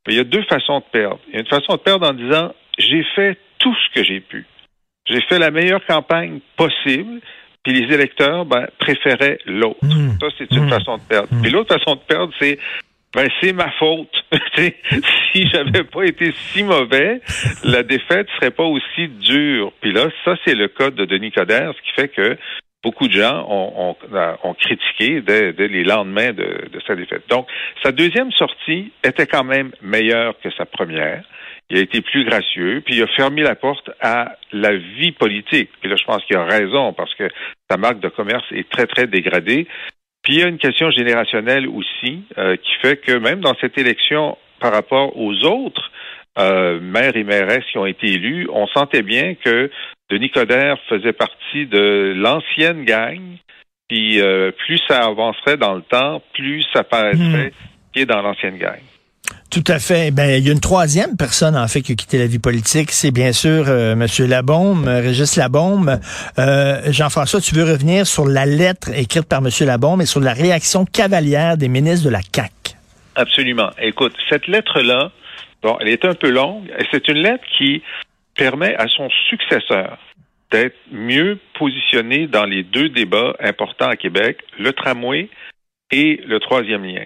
Mais 0.06 0.14
il 0.14 0.18
y 0.18 0.20
a 0.20 0.26
deux 0.26 0.44
façons 0.44 0.80
de 0.80 0.86
perdre. 0.92 1.20
Il 1.30 1.36
y 1.36 1.38
a 1.38 1.40
une 1.40 1.48
façon 1.48 1.76
de 1.76 1.82
perdre 1.82 2.06
en 2.06 2.14
disant 2.14 2.54
j'ai 2.78 3.06
fait 3.16 3.38
tout 3.60 3.74
ce 3.74 3.98
que 3.98 4.06
j'ai 4.06 4.20
pu. 4.20 4.46
J'ai 5.08 5.22
fait 5.22 5.40
la 5.40 5.52
meilleure 5.52 5.86
campagne 5.86 6.40
possible 6.58 7.22
puis 7.66 7.74
les 7.74 7.94
électeurs 7.94 8.46
ben, 8.46 8.68
préféraient 8.80 9.40
l'autre. 9.46 9.80
Hmm. 9.82 10.18
Ça, 10.22 10.28
c'est 10.38 10.52
une 10.52 10.68
hmm. 10.68 10.70
façon 10.70 10.98
de 10.98 11.02
perdre. 11.02 11.28
Hmm. 11.32 11.42
Puis 11.42 11.52
l'autre 11.52 11.76
façon 11.76 11.96
de 11.96 12.02
perdre, 12.02 12.32
c'est 12.40 12.60
ben 13.14 13.28
c'est 13.42 13.54
ma 13.54 13.72
faute. 13.72 14.12
si 15.32 15.48
j'avais 15.48 15.84
pas 15.84 16.04
été 16.04 16.34
si 16.52 16.64
mauvais, 16.64 17.22
la 17.64 17.82
défaite 17.82 18.28
serait 18.36 18.52
pas 18.52 18.66
aussi 18.66 19.08
dure. 19.08 19.72
Puis 19.82 19.94
là, 19.94 20.10
ça 20.24 20.36
c'est 20.46 20.54
le 20.54 20.68
cas 20.68 20.92
de 20.92 21.06
Denis 21.06 21.32
Coderre, 21.32 21.74
ce 21.76 21.82
qui 21.82 21.92
fait 21.96 22.10
que 22.10 22.38
beaucoup 22.84 23.08
de 23.08 23.14
gens 23.14 23.48
ont, 23.50 23.96
ont, 24.44 24.54
critiqué 24.54 25.22
dès, 25.22 25.54
les 25.54 25.84
lendemains 25.84 26.34
de, 26.34 26.70
de 26.72 26.80
sa 26.86 26.96
défaite. 26.96 27.24
Donc, 27.30 27.48
sa 27.82 27.92
deuxième 27.92 28.32
sortie 28.32 28.92
était 29.04 29.26
quand 29.26 29.44
même 29.44 29.72
meilleure 29.82 30.36
que 30.40 30.52
sa 30.52 30.66
première 30.66 31.24
il 31.70 31.78
a 31.78 31.82
été 31.82 32.02
plus 32.02 32.26
gracieux, 32.26 32.82
puis 32.86 32.96
il 32.96 33.04
a 33.04 33.08
fermé 33.08 33.42
la 33.42 33.56
porte 33.56 33.90
à 34.00 34.38
la 34.52 34.76
vie 34.76 35.12
politique. 35.12 35.70
Puis 35.82 35.90
là, 35.90 35.96
je 35.96 36.04
pense 36.04 36.24
qu'il 36.26 36.36
a 36.38 36.46
raison, 36.46 36.94
parce 36.94 37.14
que 37.16 37.28
sa 37.70 37.78
marque 37.78 38.00
de 38.00 38.10
commerce 38.10 38.46
est 38.52 38.70
très, 38.70 38.86
très 38.86 39.08
dégradée. 39.08 39.68
Puis 40.22 40.36
il 40.36 40.40
y 40.40 40.44
a 40.44 40.48
une 40.48 40.58
question 40.58 40.92
générationnelle 40.92 41.68
aussi, 41.68 42.24
euh, 42.38 42.56
qui 42.56 42.72
fait 42.82 42.98
que 42.98 43.14
même 43.14 43.42
dans 43.42 43.56
cette 43.62 43.78
élection, 43.78 44.38
par 44.60 44.74
rapport 44.74 45.18
aux 45.18 45.34
autres 45.44 45.92
euh, 46.38 46.80
maires 46.80 47.16
et 47.16 47.24
mairesses 47.24 47.66
qui 47.72 47.78
ont 47.78 47.86
été 47.86 48.08
élus, 48.14 48.48
on 48.52 48.68
sentait 48.68 49.04
bien 49.04 49.36
que 49.36 49.72
Denis 50.10 50.30
Coderre 50.30 50.78
faisait 50.88 51.14
partie 51.14 51.66
de 51.66 52.14
l'ancienne 52.16 52.86
gang, 52.86 53.22
puis 53.88 54.20
euh, 54.22 54.52
plus 54.52 54.80
ça 54.88 55.06
avancerait 55.06 55.58
dans 55.58 55.74
le 55.74 55.82
temps, 55.82 56.22
plus 56.34 56.64
ça 56.74 56.84
paraîtrait 56.84 57.50
mmh. 57.50 57.52
qu'il 57.94 58.02
est 58.04 58.06
dans 58.06 58.22
l'ancienne 58.22 58.58
gang. 58.58 58.82
Tout 59.56 59.72
à 59.72 59.80
fait. 59.80 60.12
Ben, 60.12 60.38
il 60.38 60.46
y 60.46 60.50
a 60.50 60.52
une 60.52 60.60
troisième 60.60 61.16
personne, 61.16 61.56
en 61.56 61.66
fait, 61.70 61.82
qui 61.82 61.94
a 61.94 61.96
quitté 61.96 62.18
la 62.18 62.28
vie 62.28 62.40
politique. 62.40 62.92
C'est 62.92 63.12
bien 63.12 63.32
sûr 63.32 63.64
euh, 63.70 63.96
Monsieur 63.96 64.28
Labaume, 64.28 64.86
euh, 64.86 65.00
Régis 65.00 65.38
Labaume. 65.38 66.02
Euh, 66.38 66.82
Jean-François, 66.92 67.40
tu 67.40 67.56
veux 67.56 67.64
revenir 67.64 68.06
sur 68.06 68.26
la 68.28 68.46
lettre 68.46 68.90
écrite 68.94 69.30
par 69.30 69.42
Monsieur 69.42 69.66
Labaume 69.66 70.02
et 70.02 70.06
sur 70.06 70.20
la 70.20 70.34
réaction 70.34 70.84
cavalière 70.84 71.56
des 71.56 71.70
ministres 71.70 72.04
de 72.04 72.10
la 72.10 72.20
CAC. 72.20 72.52
Absolument. 73.16 73.70
Écoute, 73.82 74.14
cette 74.28 74.48
lettre-là, 74.48 75.14
bon, 75.64 75.78
elle 75.80 75.88
est 75.88 76.04
un 76.04 76.16
peu 76.16 76.32
longue. 76.32 76.70
C'est 76.92 77.08
une 77.08 77.20
lettre 77.20 77.46
qui 77.58 77.82
permet 78.36 78.76
à 78.76 78.90
son 78.90 79.08
successeur 79.30 79.98
d'être 80.52 80.76
mieux 80.92 81.40
positionné 81.58 82.28
dans 82.28 82.44
les 82.44 82.64
deux 82.64 82.90
débats 82.90 83.38
importants 83.40 83.88
à 83.88 83.96
Québec, 83.96 84.40
le 84.60 84.74
tramway 84.74 85.30
et 85.92 86.22
le 86.28 86.42
troisième 86.42 86.84
lien. 86.84 87.06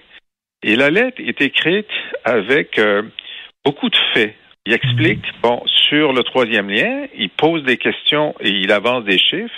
Et 0.64 0.76
la 0.76 0.90
lettre 0.90 1.22
est 1.22 1.42
écrite 1.42 1.90
avec 2.26 2.78
euh, 2.80 3.04
beaucoup 3.64 3.90
de 3.90 3.98
faits. 4.14 4.36
Il 4.66 4.74
explique, 4.74 5.24
bon, 5.42 5.64
sur 5.90 6.14
le 6.14 6.22
troisième 6.24 6.70
lien, 6.70 7.08
il 7.18 7.30
pose 7.30 7.64
des 7.64 7.78
questions 7.78 8.36
et 8.42 8.50
il 8.50 8.72
avance 8.72 9.06
des 9.06 9.18
chiffres 9.18 9.56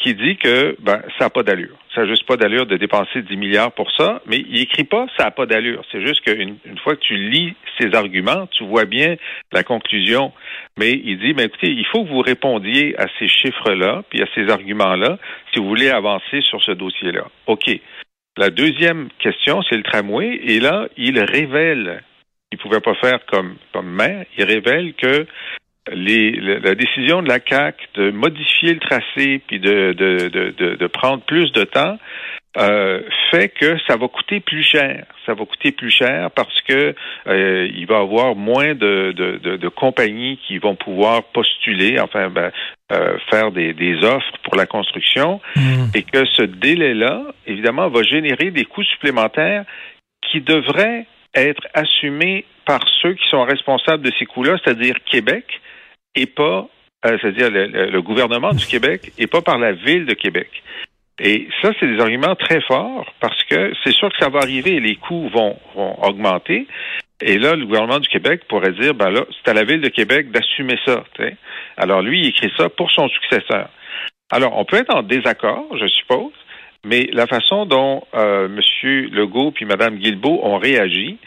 qui 0.00 0.14
dit 0.14 0.36
que 0.38 0.76
ben, 0.80 1.02
ça 1.18 1.26
n'a 1.26 1.30
pas 1.30 1.42
d'allure. 1.42 1.76
Ça 1.94 2.02
n'a 2.02 2.08
juste 2.08 2.26
pas 2.26 2.36
d'allure 2.36 2.66
de 2.66 2.76
dépenser 2.76 3.22
10 3.22 3.36
milliards 3.36 3.72
pour 3.72 3.90
ça, 3.92 4.22
mais 4.26 4.38
il 4.38 4.60
écrit 4.60 4.84
pas 4.84 5.06
ça 5.16 5.24
n'a 5.24 5.30
pas 5.30 5.44
d'allure. 5.44 5.84
C'est 5.92 6.04
juste 6.04 6.22
qu'une 6.22 6.56
une 6.64 6.78
fois 6.78 6.96
que 6.96 7.00
tu 7.00 7.16
lis 7.16 7.54
ses 7.78 7.94
arguments, 7.94 8.46
tu 8.46 8.64
vois 8.64 8.86
bien 8.86 9.16
la 9.52 9.62
conclusion. 9.62 10.32
Mais 10.78 10.92
il 10.92 11.18
dit, 11.18 11.34
ben, 11.34 11.46
écoutez, 11.46 11.70
il 11.70 11.84
faut 11.86 12.04
que 12.04 12.08
vous 12.08 12.20
répondiez 12.20 12.98
à 12.98 13.06
ces 13.18 13.28
chiffres-là, 13.28 14.02
puis 14.08 14.22
à 14.22 14.26
ces 14.34 14.48
arguments-là, 14.48 15.18
si 15.52 15.60
vous 15.60 15.68
voulez 15.68 15.90
avancer 15.90 16.40
sur 16.40 16.62
ce 16.62 16.72
dossier-là. 16.72 17.26
OK. 17.46 17.68
La 18.40 18.48
deuxième 18.48 19.10
question, 19.18 19.60
c'est 19.68 19.76
le 19.76 19.82
tramway, 19.82 20.40
et 20.42 20.60
là, 20.60 20.88
il 20.96 21.20
révèle, 21.20 22.02
il 22.50 22.56
ne 22.56 22.62
pouvait 22.62 22.80
pas 22.80 22.94
faire 22.94 23.18
comme, 23.26 23.56
comme 23.74 23.90
maire, 23.90 24.24
il 24.38 24.44
révèle 24.44 24.94
que 24.94 25.26
les, 25.92 26.32
la 26.32 26.74
décision 26.74 27.22
de 27.22 27.28
la 27.28 27.40
CAC 27.40 27.76
de 27.94 28.10
modifier 28.10 28.74
le 28.74 28.80
tracé 28.80 29.40
puis 29.46 29.58
de, 29.58 29.92
de, 29.92 30.28
de, 30.28 30.74
de 30.76 30.86
prendre 30.86 31.22
plus 31.22 31.52
de 31.52 31.64
temps 31.64 31.98
euh, 32.56 33.02
fait 33.30 33.48
que 33.48 33.78
ça 33.86 33.96
va 33.96 34.08
coûter 34.08 34.40
plus 34.40 34.64
cher. 34.64 35.06
Ça 35.24 35.34
va 35.34 35.44
coûter 35.44 35.70
plus 35.70 35.90
cher 35.90 36.32
parce 36.32 36.60
que 36.62 36.96
euh, 37.28 37.68
il 37.72 37.86
va 37.86 37.98
y 37.98 38.02
avoir 38.02 38.34
moins 38.34 38.74
de, 38.74 39.12
de, 39.12 39.56
de, 39.56 39.68
compagnies 39.68 40.36
qui 40.48 40.58
vont 40.58 40.74
pouvoir 40.74 41.22
postuler, 41.32 42.00
enfin 42.00 42.28
ben, 42.28 42.50
euh, 42.90 43.16
faire 43.30 43.52
des, 43.52 43.72
des, 43.72 44.02
offres 44.02 44.32
pour 44.42 44.56
la 44.56 44.66
construction, 44.66 45.40
mmh. 45.54 45.60
et 45.94 46.02
que 46.02 46.24
ce 46.24 46.42
délai-là, 46.42 47.22
évidemment, 47.46 47.88
va 47.88 48.02
générer 48.02 48.50
des 48.50 48.64
coûts 48.64 48.82
supplémentaires 48.82 49.64
qui 50.22 50.40
devraient 50.40 51.06
être 51.36 51.68
assumés 51.74 52.44
par 52.66 52.80
ceux 53.00 53.14
qui 53.14 53.28
sont 53.28 53.44
responsables 53.44 54.02
de 54.02 54.10
ces 54.18 54.26
coûts-là, 54.26 54.56
c'est-à-dire 54.64 54.96
Québec, 55.08 55.44
et 56.14 56.26
pas, 56.26 56.68
euh, 57.06 57.18
c'est-à-dire 57.20 57.50
le, 57.50 58.00
gouvernement 58.02 58.52
du 58.52 58.66
Québec 58.66 59.12
et 59.18 59.26
pas 59.26 59.42
par 59.42 59.58
la 59.58 59.72
ville 59.72 60.06
de 60.06 60.14
Québec. 60.14 60.48
Et 61.18 61.48
ça, 61.60 61.70
c'est 61.78 61.86
des 61.86 62.00
arguments 62.00 62.34
très 62.34 62.60
forts 62.62 63.12
parce 63.20 63.42
que 63.44 63.72
c'est 63.84 63.92
sûr 63.92 64.08
que 64.10 64.18
ça 64.18 64.30
va 64.30 64.40
arriver 64.40 64.80
les 64.80 64.96
coûts 64.96 65.28
vont, 65.28 65.56
vont 65.74 66.02
augmenter. 66.02 66.66
Et 67.22 67.38
là, 67.38 67.54
le 67.54 67.66
gouvernement 67.66 67.98
du 67.98 68.08
Québec 68.08 68.42
pourrait 68.48 68.72
dire, 68.72 68.94
ben 68.94 69.10
là, 69.10 69.24
c'est 69.30 69.50
à 69.50 69.54
la 69.54 69.64
ville 69.64 69.82
de 69.82 69.88
Québec 69.88 70.30
d'assumer 70.30 70.78
ça. 70.86 71.04
Alors 71.76 72.00
lui, 72.00 72.20
il 72.20 72.28
écrit 72.28 72.50
ça 72.56 72.68
pour 72.70 72.90
son 72.90 73.08
successeur. 73.08 73.68
Alors, 74.30 74.56
on 74.56 74.64
peut 74.64 74.76
être 74.76 74.94
en 74.94 75.02
désaccord, 75.02 75.66
je 75.76 75.86
suppose, 75.86 76.32
mais 76.84 77.08
la 77.12 77.26
façon 77.26 77.66
dont 77.66 78.04
euh, 78.14 78.46
M. 78.46 78.60
Legault 79.12 79.50
puis 79.50 79.64
Mme 79.64 79.98
Guilbeault 79.98 80.40
ont 80.42 80.56
réagi, 80.56 81.18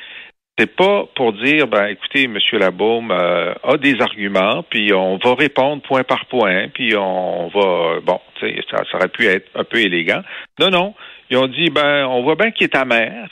c'est 0.58 0.76
pas 0.76 1.06
pour 1.16 1.34
dire, 1.34 1.68
ben 1.68 1.88
écoutez, 1.88 2.26
M. 2.26 2.38
Labaume 2.54 3.12
euh, 3.12 3.54
a 3.64 3.78
des 3.78 4.00
arguments, 4.00 4.64
puis 4.70 4.94
on 4.94 5.18
va 5.18 5.34
répondre 5.34 5.82
point 5.82 6.04
par 6.04 6.28
point, 6.28 6.68
puis 6.70 6.96
on 6.96 7.48
va, 7.48 8.00
bon, 8.02 8.20
ça, 8.40 8.48
ça 8.92 8.98
aurait 8.98 9.08
pu 9.08 9.26
être 9.26 9.50
un 9.56 9.64
peu 9.64 9.80
élégant. 9.80 10.22
Non, 10.60 10.70
non, 10.70 10.94
ils 11.30 11.38
ont 11.38 11.48
dit, 11.48 11.70
ben 11.72 12.06
on 12.06 12.22
voit 12.22 12.36
bien 12.36 12.52
qu'il 12.52 12.66
est 12.66 12.76
amer. 12.76 13.30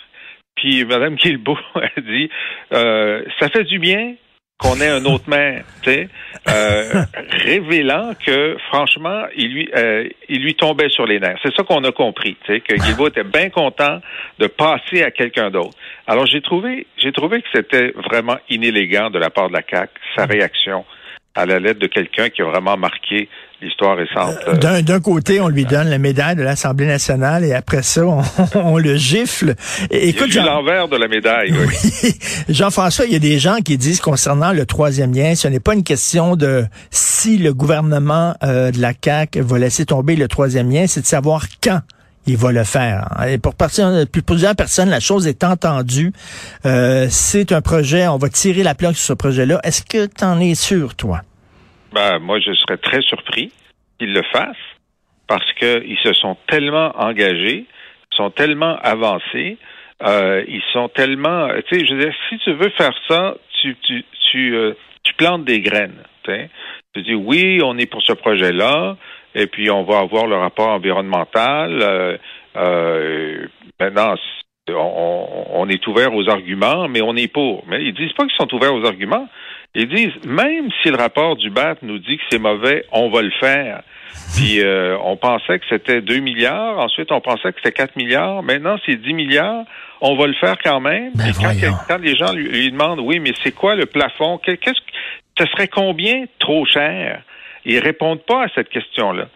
Puis 0.56 0.84
Mme 0.84 1.16
Guilbeault 1.16 1.58
a 1.75 2.01
dit, 2.01 2.30
euh, 2.74 3.24
ça 3.40 3.50
fait 3.50 3.66
du 3.66 3.78
bien 3.78 4.16
qu'on 4.62 4.80
ait 4.80 4.88
un 4.88 5.03
autre 5.06 5.27
maire, 5.27 5.63
euh, 5.88 7.03
révélant 7.32 8.13
que 8.25 8.56
franchement, 8.70 9.24
il 9.36 9.53
lui, 9.53 9.70
euh, 9.75 10.08
il 10.30 10.44
lui 10.44 10.56
tombait 10.56 10.89
sur 10.89 11.06
les 11.06 11.20
nerfs. 11.20 11.39
C'est 11.44 11.53
ça 11.56 11.63
qu'on 11.63 11.84
a 11.84 11.91
compris, 11.91 12.38
que 12.46 12.75
Guilbault 12.75 13.08
était 13.08 13.24
bien 13.24 13.50
content 13.50 14.00
de 14.39 14.48
passer 14.48 15.03
à 15.03 15.12
quelqu'un 15.12 15.50
d'autre. 15.50 15.75
Alors 16.06 16.27
j'ai 16.27 16.41
trouvé, 16.41 16.86
j'ai 16.98 17.12
trouvé 17.12 17.41
que 17.41 17.48
c'était 17.53 17.91
vraiment 18.08 18.38
inélégant 18.50 19.10
de 19.10 19.18
la 19.18 19.32
part 19.32 19.50
de 19.50 19.53
la 19.53 19.63
CAC 19.63 19.89
sa 20.15 20.25
réaction 20.25 20.86
à 21.36 21.46
la 21.46 21.60
lettre 21.60 21.80
de 21.80 21.88
quelqu'un 21.88 22.30
qui 22.30 22.42
a 22.42 22.46
vraiment 22.46 22.78
marqué 22.78 23.30
l'histoire 23.62 23.96
récente. 23.96 24.38
Euh, 24.48 24.82
d'un 24.82 25.00
côté, 25.00 25.40
on 25.40 25.48
lui 25.48 25.66
donne 25.66 25.88
la 25.90 26.00
médaille 26.00 26.36
de 26.36 26.42
l'Assemblée 26.42 26.88
nationale 26.88 27.46
et 27.46 27.54
après 27.54 27.84
ça, 27.84 28.04
on, 28.56 28.78
le 28.78 28.96
gifle. 28.96 29.56
Écoute, 29.92 30.34
l'envers 30.34 30.88
de 30.88 30.98
la 30.98 31.08
médaille. 31.08 31.54
Oui. 31.54 32.14
Jean-François, 32.50 33.06
il 33.06 33.14
y 33.14 33.16
a 33.16 33.20
des 33.20 33.40
gens 33.40 33.58
qui 33.64 33.78
disent 33.78 34.02
concernant 34.02 34.52
le 34.52 34.66
troisième 34.66 35.14
lien, 35.14 35.36
ce 35.36 35.48
n'est 35.48 35.60
pas 35.60 35.74
une 35.74 35.84
question 35.84 36.36
de 36.36 36.66
si 36.90 37.38
le 37.38 37.54
gouvernement 37.54 38.36
euh, 38.44 38.72
de 38.72 38.82
la 38.82 38.94
CAQ 39.00 39.42
va 39.42 39.60
laisser 39.60 39.86
tomber 39.86 40.16
le 40.16 40.28
troisième 40.28 40.72
lien, 40.72 40.88
c'est 40.88 41.02
de 41.02 41.06
savoir 41.06 41.46
quand 41.64 41.82
il 42.28 42.38
va 42.38 42.51
le 42.51 42.63
faire. 42.63 43.08
Et 43.28 43.38
pour, 43.38 43.56
pour 43.56 43.68
plusieurs 44.25 44.56
personnes, 44.56 44.90
la 44.90 45.00
chose 45.00 45.28
est 45.28 45.44
entendue. 45.44 46.12
Euh, 46.66 47.08
c'est 47.10 47.51
un 47.51 47.62
projet, 47.62 48.08
on 48.08 48.18
va 48.18 48.30
tirer 48.30 48.63
la 48.63 48.75
plaque 48.75 48.96
sur 48.96 49.08
ce 49.08 49.13
projet-là. 49.13 49.60
Est-ce 49.63 49.84
que 49.84 50.06
tu 50.06 50.24
en 50.24 50.40
es 50.40 50.56
sûr, 50.56 50.96
toi? 50.96 51.22
Ben, 51.94 52.20
moi, 52.20 52.40
je 52.40 52.54
serais 52.54 52.78
très 52.78 53.01
surpris 53.01 53.51
qu'ils 54.00 54.13
le 54.13 54.24
fassent 54.32 54.56
parce 55.28 55.51
qu'ils 55.54 55.98
se 56.04 56.13
sont 56.13 56.38
tellement 56.48 56.92
engagés, 56.98 57.66
sont 58.16 58.30
tellement 58.30 58.78
avancés, 58.82 59.58
euh, 60.04 60.44
ils 60.48 60.63
sont 60.74 60.90
tellement... 60.90 61.48
Tu 61.70 61.80
sais, 61.80 61.86
je 61.86 61.94
veux 61.94 62.01
dire, 62.01 62.13
si 62.30 62.38
tu 62.40 62.54
veux 62.54 62.70
faire 62.78 62.94
ça, 63.08 63.36
tu, 63.62 63.75
tu, 63.84 64.04
tu, 64.32 64.56
euh, 64.56 64.74
tu 65.04 65.13
plantes 65.13 65.46
des 65.46 65.62
graines. 65.62 66.04
Tu 66.94 67.04
dis, 67.04 67.16
oui, 67.16 67.62
on 67.63 67.78
est 67.78 67.86
pour 67.86 68.01
ce 68.04 68.13
projet-là, 68.13 68.98
et 69.36 69.48
puis 69.48 69.70
on 69.70 69.84
va 69.84 70.00
avoir 70.00 70.28
le 70.28 70.36
rapport 70.36 70.70
environnemental. 70.70 71.80
Euh, 71.82 72.18
euh, 72.58 73.46
maintenant, 73.80 74.16
on, 74.70 75.46
on, 75.54 75.70
est 75.70 75.86
ouvert 75.88 76.14
aux 76.14 76.30
arguments, 76.30 76.88
mais 76.88 77.02
on 77.02 77.16
est 77.16 77.32
pour. 77.32 77.64
Mais 77.68 77.84
ils 77.84 77.94
disent 77.94 78.14
pas 78.14 78.26
qu'ils 78.26 78.36
sont 78.38 78.54
ouverts 78.54 78.74
aux 78.74 78.86
arguments. 78.86 79.28
Ils 79.74 79.88
disent, 79.88 80.26
même 80.26 80.70
si 80.82 80.90
le 80.90 80.98
rapport 80.98 81.38
du 81.38 81.50
BAT 81.50 81.76
nous 81.82 82.00
dit 82.00 82.18
que 82.18 82.24
c'est 82.30 82.40
mauvais, 82.40 82.86
on 82.92 83.10
va 83.10 83.22
le 83.22 83.32
faire. 83.40 83.84
Puis 84.36 84.62
euh, 84.62 84.98
on 85.04 85.16
pensait 85.16 85.60
que 85.60 85.66
c'était 85.70 86.02
2 86.02 86.20
milliards, 86.20 86.80
ensuite 86.80 87.12
on 87.12 87.22
pensait 87.22 87.52
que 87.54 87.60
c'était 87.64 87.72
4 87.72 87.96
milliards, 87.96 88.44
maintenant 88.44 88.78
c'est 88.86 88.96
10 88.96 89.14
milliards, 89.14 89.64
on 90.02 90.16
va 90.16 90.28
le 90.28 90.34
faire 90.34 90.58
quand 90.64 90.82
même. 90.82 91.12
Ben 91.16 91.32
quand, 91.88 91.98
les 91.98 92.16
gens 92.16 92.34
lui, 92.34 92.72
demandent, 92.72 93.00
oui, 93.00 93.20
mais 93.20 93.34
c'est 93.44 93.54
quoi 93.54 93.76
le 93.76 93.86
plafond? 93.86 94.38
Qu'est-ce 94.40 94.58
que 94.58 94.72
ce 95.38 95.46
serait 95.48 95.68
combien 95.70 96.26
trop 96.40 96.66
cher? 96.66 97.24
Ils 97.65 97.80
répondent 97.80 98.24
pas 98.25 98.44
à 98.44 98.48
cette 98.56 98.70
question-là. 98.70 99.27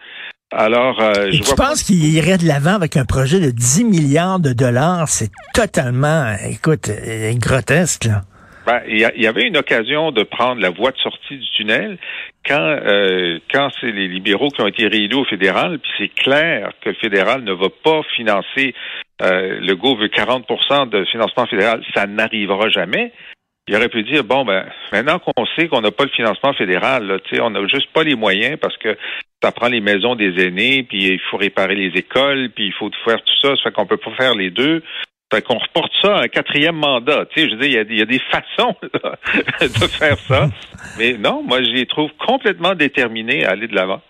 Alors, 0.52 1.00
euh, 1.00 1.30
je 1.32 1.54
pense 1.54 1.82
qu'il 1.82 2.04
irait 2.04 2.38
de 2.38 2.46
l'avant 2.46 2.74
avec 2.74 2.96
un 2.96 3.04
projet 3.04 3.40
de 3.40 3.50
10 3.50 3.84
milliards 3.84 4.38
de 4.38 4.52
dollars? 4.52 5.08
C'est 5.08 5.30
totalement, 5.52 6.34
écoute, 6.48 6.88
euh, 6.88 7.32
grotesque, 7.34 8.04
là. 8.04 8.22
Ben, 8.66 8.82
il 8.88 8.98
y, 8.98 9.26
avait 9.28 9.46
une 9.46 9.56
occasion 9.56 10.10
de 10.10 10.24
prendre 10.24 10.60
la 10.60 10.70
voie 10.70 10.90
de 10.90 10.96
sortie 10.96 11.38
du 11.38 11.50
tunnel 11.52 11.98
quand 12.44 12.58
euh, 12.58 13.38
quand 13.52 13.68
c'est 13.80 13.92
les 13.92 14.08
libéraux 14.08 14.48
qui 14.48 14.60
ont 14.60 14.66
été 14.66 14.88
réélus 14.88 15.14
au 15.14 15.24
fédéral, 15.24 15.78
puis 15.78 15.90
c'est 15.96 16.08
clair 16.08 16.72
que 16.80 16.88
le 16.88 16.96
fédéral 16.96 17.44
ne 17.44 17.52
va 17.52 17.68
pas 17.84 18.00
financer. 18.16 18.74
Euh, 19.22 19.60
le 19.60 19.76
GO 19.76 19.94
veut 19.94 20.08
40 20.08 20.90
de 20.90 21.04
financement 21.04 21.46
fédéral, 21.46 21.80
ça 21.94 22.08
n'arrivera 22.08 22.68
jamais 22.68 23.12
il 23.68 23.76
aurait 23.76 23.88
pu 23.88 24.02
dire 24.04 24.24
bon 24.24 24.44
ben 24.44 24.64
maintenant 24.92 25.18
qu'on 25.18 25.46
sait 25.56 25.68
qu'on 25.68 25.80
n'a 25.80 25.90
pas 25.90 26.04
le 26.04 26.10
financement 26.10 26.52
fédéral, 26.52 27.06
là, 27.06 27.18
on 27.42 27.50
n'a 27.50 27.66
juste 27.66 27.92
pas 27.92 28.04
les 28.04 28.14
moyens 28.14 28.58
parce 28.60 28.76
que 28.76 28.96
ça 29.42 29.52
prend 29.52 29.68
les 29.68 29.80
maisons 29.80 30.14
des 30.14 30.44
aînés, 30.44 30.82
puis 30.82 31.04
il 31.04 31.20
faut 31.30 31.36
réparer 31.36 31.74
les 31.74 31.98
écoles, 31.98 32.50
puis 32.54 32.66
il 32.66 32.72
faut 32.72 32.90
faire 33.04 33.22
tout 33.22 33.34
ça, 33.42 33.56
ça 33.56 33.62
fait 33.64 33.72
qu'on 33.72 33.86
peut 33.86 33.96
pas 33.96 34.12
faire 34.16 34.34
les 34.34 34.50
deux. 34.50 34.82
Fait 35.32 35.42
qu'on 35.42 35.58
reporte 35.58 35.92
ça 36.02 36.18
à 36.18 36.22
un 36.22 36.28
quatrième 36.28 36.76
mandat. 36.76 37.26
Tu 37.26 37.40
sais, 37.40 37.48
je 37.48 37.54
veux 37.54 37.60
dire, 37.60 37.84
il 37.88 37.98
y 37.98 38.02
a, 38.02 38.04
des 38.04 38.20
façons 38.30 38.76
de 39.60 39.88
faire 39.88 40.16
ça. 40.18 40.48
Mais 40.98 41.14
non, 41.14 41.42
moi, 41.42 41.62
je 41.64 41.70
les 41.70 41.86
trouve 41.86 42.10
complètement 42.24 42.74
déterminés 42.74 43.44
à 43.44 43.50
aller 43.50 43.66
de 43.66 43.74
l'avant. 43.74 44.00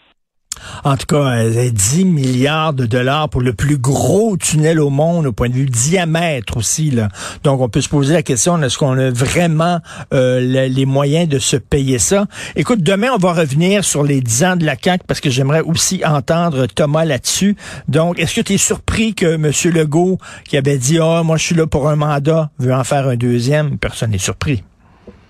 En 0.85 0.97
tout 0.97 1.07
cas, 1.07 1.45
10 1.49 2.05
milliards 2.05 2.73
de 2.73 2.87
dollars 2.87 3.29
pour 3.29 3.41
le 3.41 3.53
plus 3.53 3.79
gros 3.79 4.37
tunnel 4.37 4.81
au 4.81 4.91
monde 4.91 5.27
au 5.27 5.33
point 5.33 5.49
de 5.49 5.55
vue 5.55 5.67
diamètre 5.67 6.57
aussi. 6.57 6.91
Là. 6.91 7.09
Donc, 7.45 7.61
on 7.61 7.69
peut 7.69 7.81
se 7.81 7.89
poser 7.89 8.15
la 8.15 8.23
question, 8.23 8.61
est-ce 8.63 8.79
qu'on 8.79 8.99
a 8.99 9.11
vraiment 9.11 9.81
euh, 10.13 10.41
les 10.41 10.87
moyens 10.87 11.29
de 11.29 11.39
se 11.39 11.57
payer 11.57 11.99
ça? 11.99 12.27
Écoute, 12.55 12.83
demain, 12.83 13.09
on 13.15 13.19
va 13.19 13.33
revenir 13.33 13.85
sur 13.85 14.03
les 14.03 14.21
10 14.21 14.45
ans 14.45 14.57
de 14.57 14.65
la 14.65 14.77
CAQ 14.81 15.05
parce 15.07 15.21
que 15.21 15.31
j'aimerais 15.31 15.61
aussi 15.61 16.03
entendre 16.05 16.67
Thomas 16.67 17.05
là-dessus. 17.05 17.57
Donc, 17.89 18.19
est-ce 18.19 18.35
que 18.35 18.41
tu 18.41 18.55
es 18.55 18.59
surpris 18.59 19.15
que 19.15 19.35
M. 19.35 19.51
Legault, 19.75 20.19
qui 20.45 20.57
avait 20.57 20.79
dit, 20.79 20.99
ah, 21.01 21.23
moi, 21.25 21.37
je 21.37 21.45
suis 21.45 21.55
là 21.55 21.67
pour 21.67 21.89
un 21.89 21.97
mandat, 21.97 22.51
veut 22.59 22.75
en 22.75 22.85
faire 22.85 23.09
un 23.09 23.17
deuxième? 23.17 23.79
Personne 23.79 24.11
n'est 24.11 24.19
surpris. 24.19 24.63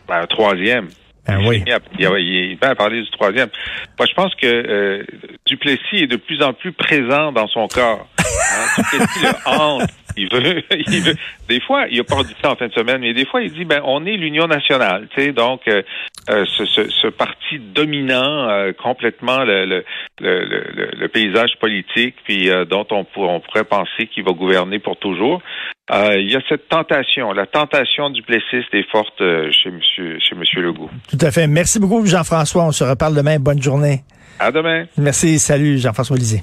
Ben, 0.08 0.22
un 0.22 0.26
troisième. 0.26 0.88
Ah 1.28 1.38
oui. 1.40 1.62
Il, 1.98 2.56
va 2.60 2.74
parler 2.74 3.02
du 3.02 3.10
troisième. 3.10 3.48
Moi, 3.98 4.06
je 4.08 4.14
pense 4.14 4.34
que 4.34 4.46
euh, 4.46 5.04
Duplessis 5.46 6.02
est 6.02 6.06
de 6.06 6.16
plus 6.16 6.42
en 6.42 6.52
plus 6.52 6.72
présent 6.72 7.32
dans 7.32 7.48
son 7.48 7.66
corps. 7.68 8.06
Hein, 8.18 8.82
Duplessis 8.92 9.22
le 9.22 9.50
hante. 9.50 9.90
Il 10.16 10.28
veut, 10.32 10.62
il 10.70 11.02
veut. 11.02 11.14
Des 11.48 11.60
fois, 11.60 11.86
il 11.90 12.00
a 12.00 12.04
pas 12.04 12.22
dit 12.22 12.34
ça 12.42 12.52
en 12.52 12.56
fin 12.56 12.68
de 12.68 12.72
semaine, 12.72 13.00
mais 13.00 13.12
des 13.12 13.26
fois, 13.26 13.42
il 13.42 13.52
dit, 13.52 13.64
ben, 13.64 13.80
on 13.84 14.04
est 14.06 14.16
l'Union 14.16 14.46
nationale, 14.46 15.08
tu 15.14 15.22
sais, 15.22 15.32
donc 15.32 15.68
euh, 15.68 15.82
euh, 16.30 16.44
ce, 16.46 16.64
ce, 16.64 16.88
ce, 16.88 17.08
parti 17.08 17.58
dominant 17.58 18.48
euh, 18.48 18.72
complètement 18.72 19.44
le, 19.44 19.66
le, 19.66 19.84
le, 20.20 20.90
le, 20.96 21.08
paysage 21.08 21.56
politique, 21.60 22.16
puis 22.24 22.48
dont 22.68 22.86
on, 22.90 23.06
on 23.16 23.40
pourrait 23.40 23.64
penser 23.64 24.06
qu'il 24.12 24.24
va 24.24 24.32
gouverner 24.32 24.78
pour 24.78 24.96
toujours. 24.96 25.42
Il 25.90 26.30
y 26.30 26.36
a 26.36 26.40
cette 26.48 26.68
tentation, 26.68 27.32
la 27.32 27.46
tentation 27.46 28.10
du 28.10 28.22
Plessis 28.22 28.64
est 28.72 28.90
forte 28.90 29.18
chez 29.18 29.70
Monsieur, 29.70 30.18
chez 30.20 30.34
Monsieur 30.34 30.62
Legault. 30.62 30.90
Tout 31.08 31.18
à 31.20 31.30
fait. 31.30 31.46
Merci 31.46 31.78
beaucoup, 31.78 32.04
Jean-François. 32.04 32.64
On 32.64 32.72
se 32.72 32.84
reparle 32.84 33.14
demain. 33.14 33.38
Bonne 33.38 33.62
journée. 33.62 34.02
À 34.38 34.50
demain. 34.50 34.86
Merci. 34.98 35.38
Salut, 35.38 35.78
Jean-François 35.78 36.16
Lisée. 36.16 36.42